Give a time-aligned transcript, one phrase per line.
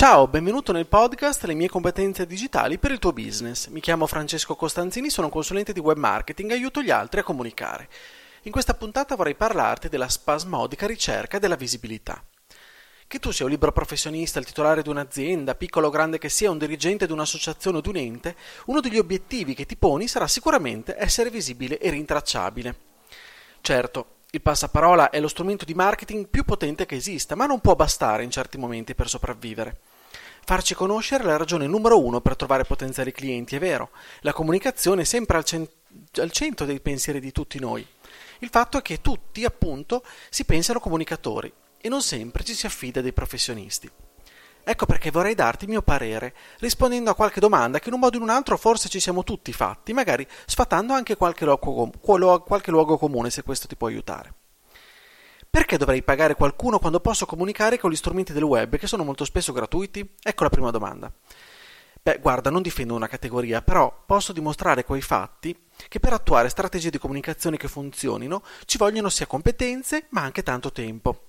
[0.00, 3.66] Ciao, benvenuto nel podcast Le mie competenze digitali per il tuo business.
[3.66, 7.86] Mi chiamo Francesco Costanzini, sono consulente di web marketing e aiuto gli altri a comunicare.
[8.44, 12.24] In questa puntata vorrei parlarti della spasmodica ricerca della visibilità.
[13.06, 16.50] Che tu sia un libero professionista, il titolare di un'azienda, piccolo o grande che sia,
[16.50, 18.36] un dirigente di un'associazione o di un ente,
[18.68, 22.74] uno degli obiettivi che ti poni sarà sicuramente essere visibile e rintracciabile.
[23.60, 27.74] Certo, il passaparola è lo strumento di marketing più potente che esista, ma non può
[27.74, 29.89] bastare in certi momenti per sopravvivere.
[30.50, 33.90] Farci conoscere è la ragione numero uno per trovare potenziali clienti, è vero.
[34.22, 35.70] La comunicazione è sempre al, cent-
[36.16, 37.86] al centro dei pensieri di tutti noi.
[38.40, 43.00] Il fatto è che tutti, appunto, si pensano comunicatori e non sempre ci si affida
[43.00, 43.88] dei professionisti.
[44.64, 48.16] Ecco perché vorrei darti il mio parere, rispondendo a qualche domanda che in un modo
[48.16, 51.92] o in un altro forse ci siamo tutti fatti, magari sfatando anche qualche luogo,
[52.44, 54.34] qualche luogo comune se questo ti può aiutare.
[55.50, 59.24] Perché dovrei pagare qualcuno quando posso comunicare con gli strumenti del web che sono molto
[59.24, 60.14] spesso gratuiti?
[60.22, 61.12] Ecco la prima domanda.
[62.02, 65.54] Beh, guarda, non difendo una categoria, però posso dimostrare coi fatti
[65.88, 70.70] che per attuare strategie di comunicazione che funzionino ci vogliono sia competenze, ma anche tanto
[70.70, 71.24] tempo.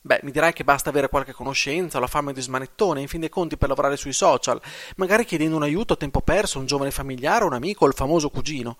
[0.00, 3.20] Beh, mi dirai che basta avere qualche conoscenza o la fama di smanettone, in fin
[3.20, 4.60] dei conti, per lavorare sui social,
[4.96, 7.94] magari chiedendo un aiuto a tempo perso a un giovane familiare, un amico o il
[7.94, 8.76] famoso cugino.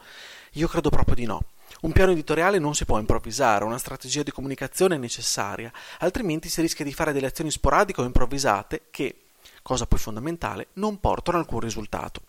[0.55, 1.43] Io credo proprio di no.
[1.83, 6.61] Un piano editoriale non si può improvvisare, una strategia di comunicazione è necessaria, altrimenti si
[6.61, 9.23] rischia di fare delle azioni sporadiche o improvvisate che,
[9.63, 12.23] cosa poi fondamentale, non portano alcun risultato.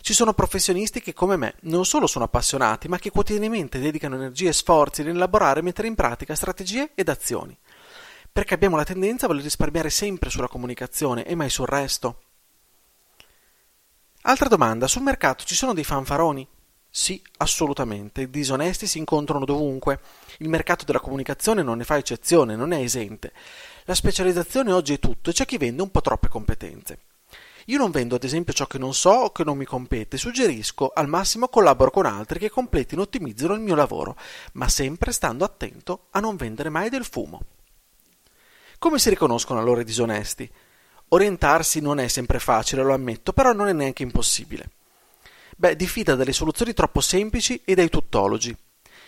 [0.00, 4.48] Ci sono professionisti che, come me, non solo sono appassionati, ma che quotidianamente dedicano energie
[4.48, 7.56] e sforzi nell'elaborare e mettere in pratica strategie ed azioni
[8.32, 12.22] perché abbiamo la tendenza a voler risparmiare sempre sulla comunicazione e mai sul resto.
[14.22, 16.46] Altra domanda, sul mercato ci sono dei fanfaroni?
[16.92, 20.00] Sì, assolutamente, i disonesti si incontrano dovunque.
[20.38, 23.32] Il mercato della comunicazione non ne fa eccezione, non è esente.
[23.84, 26.98] La specializzazione oggi è tutto e c'è chi vende un po' troppe competenze.
[27.66, 30.90] Io non vendo ad esempio ciò che non so o che non mi compete, suggerisco,
[30.92, 34.16] al massimo collaboro con altri che completino e ottimizzino il mio lavoro,
[34.54, 37.40] ma sempre stando attento a non vendere mai del fumo.
[38.78, 40.50] Come si riconoscono allora i disonesti?
[41.08, 44.70] Orientarsi non è sempre facile, lo ammetto, però non è neanche impossibile.
[45.60, 48.56] Beh, diffida dalle soluzioni troppo semplici e dai tuttologi.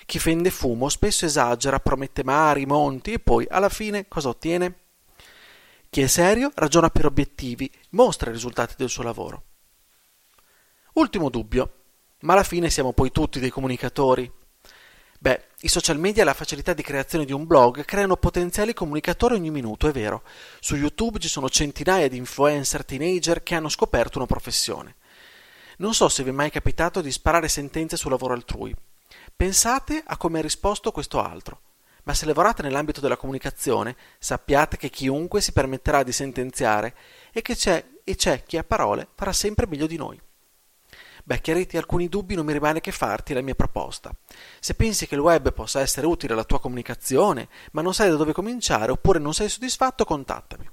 [0.04, 4.80] Chi fende fumo spesso esagera, promette mari, monti e poi alla fine cosa ottiene?
[5.88, 9.44] Chi è serio ragiona per obiettivi, mostra i risultati del suo lavoro.
[10.92, 11.72] Ultimo dubbio,
[12.20, 14.30] ma alla fine siamo poi tutti dei comunicatori.
[15.20, 19.36] Beh, i social media e la facilità di creazione di un blog creano potenziali comunicatori
[19.36, 20.22] ogni minuto, è vero.
[20.60, 24.96] Su YouTube ci sono centinaia di influencer teenager che hanno scoperto una professione.
[25.82, 28.72] Non so se vi è mai capitato di sparare sentenze sul lavoro altrui.
[29.34, 31.59] Pensate a come ha risposto questo altro.
[32.04, 36.94] Ma se lavorate nell'ambito della comunicazione, sappiate che chiunque si permetterà di sentenziare
[37.32, 40.20] e che c'è e c'è chi a parole farà sempre meglio di noi.
[41.25, 44.14] Beh, chiariti alcuni dubbi, non mi rimane che farti la mia proposta.
[44.60, 48.14] Se pensi che il web possa essere utile alla tua comunicazione, ma non sai da
[48.14, 50.72] dove cominciare oppure non sei soddisfatto, contattami.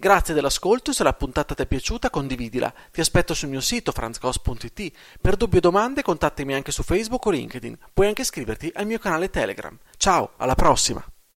[0.00, 2.72] Grazie dell'ascolto, se la puntata ti è piaciuta condividila.
[2.92, 4.92] Ti aspetto sul mio sito franzcos.it.
[5.20, 7.76] Per dubbi o domande contattami anche su Facebook o LinkedIn.
[7.94, 9.76] Puoi anche iscriverti al mio canale Telegram.
[9.96, 11.04] Ciao, alla prossima!